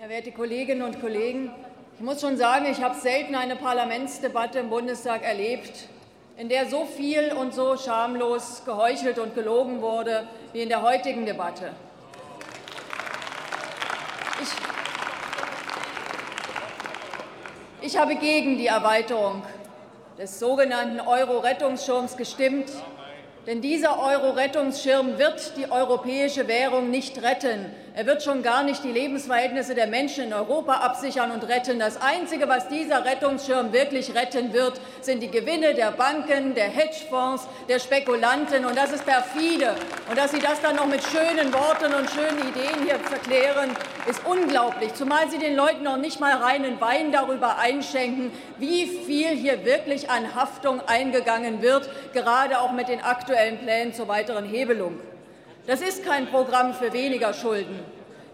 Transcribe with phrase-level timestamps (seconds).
[0.00, 1.52] Ja, werte Kolleginnen und Kollegen,
[1.94, 5.88] ich muss schon sagen, ich habe selten eine Parlamentsdebatte im Bundestag erlebt,
[6.38, 11.26] in der so viel und so schamlos geheuchelt und gelogen wurde wie in der heutigen
[11.26, 11.74] Debatte.
[17.82, 19.42] Ich, ich habe gegen die Erweiterung
[20.16, 22.70] des sogenannten Euro-Rettungsschirms gestimmt,
[23.46, 27.66] denn dieser Euro-Rettungsschirm wird die europäische Währung nicht retten.
[27.92, 31.80] Er wird schon gar nicht die Lebensverhältnisse der Menschen in Europa absichern und retten.
[31.80, 37.48] Das Einzige, was dieser Rettungsschirm wirklich retten wird, sind die Gewinne der Banken, der Hedgefonds,
[37.68, 38.64] der Spekulanten.
[38.64, 39.74] Und das ist perfide.
[40.08, 43.70] Und dass Sie das dann noch mit schönen Worten und schönen Ideen hier verklären,
[44.08, 44.94] ist unglaublich.
[44.94, 50.08] Zumal Sie den Leuten noch nicht mal reinen Wein darüber einschenken, wie viel hier wirklich
[50.08, 55.00] an Haftung eingegangen wird, gerade auch mit den aktuellen Plänen zur weiteren Hebelung.
[55.66, 57.78] Das ist kein Programm für weniger Schulden.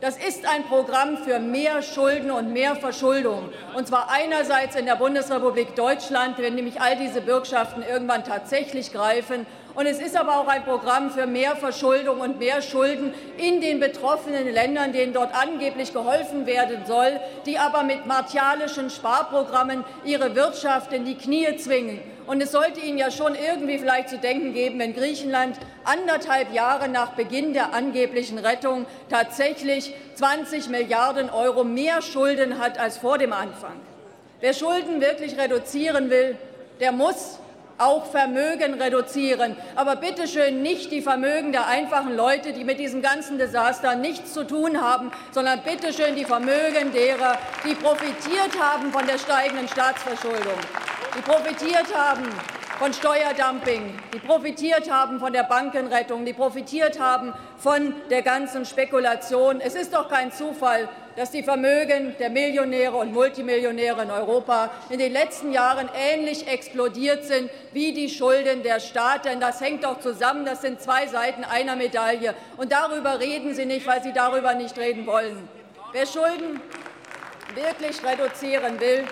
[0.00, 3.48] Das ist ein Programm für mehr Schulden und mehr Verschuldung.
[3.74, 9.46] Und zwar einerseits in der Bundesrepublik Deutschland, wenn nämlich all diese Bürgschaften irgendwann tatsächlich greifen,
[9.76, 13.78] und es ist aber auch ein Programm für mehr Verschuldung und mehr Schulden in den
[13.78, 20.94] betroffenen Ländern, denen dort angeblich geholfen werden soll, die aber mit martialischen Sparprogrammen ihre Wirtschaft
[20.94, 22.00] in die Knie zwingen.
[22.26, 26.88] Und es sollte Ihnen ja schon irgendwie vielleicht zu denken geben, wenn Griechenland anderthalb Jahre
[26.88, 33.34] nach Beginn der angeblichen Rettung tatsächlich 20 Milliarden Euro mehr Schulden hat als vor dem
[33.34, 33.78] Anfang.
[34.40, 36.36] Wer Schulden wirklich reduzieren will,
[36.80, 37.38] der muss
[37.78, 39.56] auch Vermögen reduzieren.
[39.74, 44.32] Aber bitte schön nicht die Vermögen der einfachen Leute, die mit diesem ganzen Desaster nichts
[44.32, 49.68] zu tun haben, sondern bitte schön die Vermögen derer, die profitiert haben von der steigenden
[49.68, 50.58] Staatsverschuldung,
[51.16, 52.24] die profitiert haben
[52.78, 59.60] von Steuerdumping, die profitiert haben von der Bankenrettung, die profitiert haben von der ganzen Spekulation.
[59.60, 64.98] Es ist doch kein Zufall, dass die Vermögen der Millionäre und Multimillionäre in Europa in
[64.98, 69.40] den letzten Jahren ähnlich explodiert sind wie die Schulden der Staaten.
[69.40, 70.44] Das hängt doch zusammen.
[70.44, 72.34] Das sind zwei Seiten einer Medaille.
[72.58, 75.48] Und darüber reden Sie nicht, weil Sie darüber nicht reden wollen.
[75.92, 76.60] Wer Schulden
[77.54, 79.04] wirklich reduzieren will,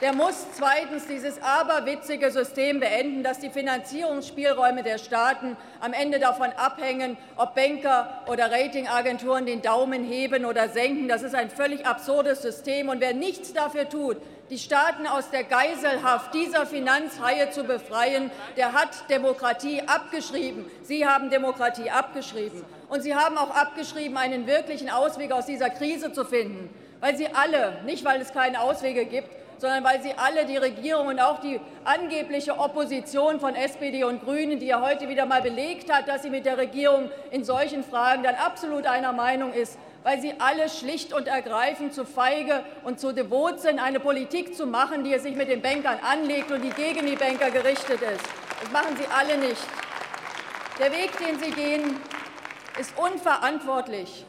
[0.00, 6.50] der muss zweitens dieses aberwitzige System beenden, dass die Finanzierungsspielräume der Staaten am Ende davon
[6.56, 11.08] abhängen, ob Banker oder Ratingagenturen den Daumen heben oder senken.
[11.08, 12.88] Das ist ein völlig absurdes System.
[12.88, 14.18] Und wer nichts dafür tut,
[14.50, 20.64] die Staaten aus der Geiselhaft dieser Finanzhaie zu befreien, der hat Demokratie abgeschrieben.
[20.82, 22.64] Sie haben Demokratie abgeschrieben.
[22.88, 26.70] Und Sie haben auch abgeschrieben, einen wirklichen Ausweg aus dieser Krise zu finden,
[27.00, 31.08] weil Sie alle, nicht weil es keine Auswege gibt, sondern weil Sie alle die Regierung
[31.08, 35.92] und auch die angebliche Opposition von SPD und Grünen, die ja heute wieder mal belegt
[35.92, 40.20] hat, dass sie mit der Regierung in solchen Fragen dann absolut einer Meinung ist, weil
[40.20, 45.04] Sie alle schlicht und ergreifend zu feige und zu devot sind, eine Politik zu machen,
[45.04, 48.24] die es sich mit den Bankern anlegt und die gegen die Banker gerichtet ist.
[48.60, 49.62] Das machen Sie alle nicht.
[50.78, 52.00] Der Weg, den Sie gehen,
[52.78, 54.24] ist unverantwortlich.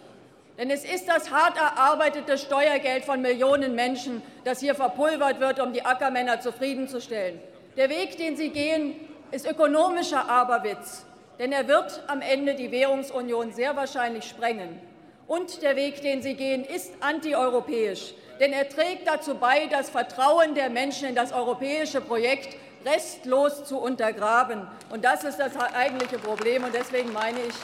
[0.59, 5.71] Denn es ist das hart erarbeitete Steuergeld von Millionen Menschen, das hier verpulvert wird, um
[5.71, 7.39] die Ackermänner zufriedenzustellen.
[7.77, 8.93] Der Weg, den Sie gehen,
[9.31, 11.05] ist ökonomischer Aberwitz,
[11.39, 14.81] denn er wird am Ende die Währungsunion sehr wahrscheinlich sprengen.
[15.27, 20.55] Und der Weg, den Sie gehen, ist antieuropäisch, denn er trägt dazu bei, das Vertrauen
[20.55, 24.67] der Menschen in das europäische Projekt restlos zu untergraben.
[24.89, 26.65] Und das ist das eigentliche Problem.
[26.65, 27.55] Und deswegen meine ich,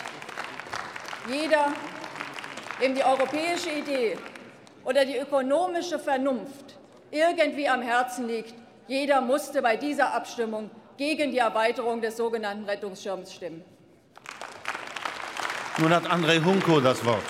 [1.34, 1.74] jeder
[2.82, 4.18] dem die europäische Idee
[4.84, 6.78] oder die ökonomische Vernunft
[7.12, 8.54] irgendwie am Herzen liegt,
[8.88, 13.64] jeder musste bei dieser Abstimmung gegen die Erweiterung des sogenannten Rettungsschirms stimmen.
[15.78, 17.26] Nun hat André Hunko das Wort.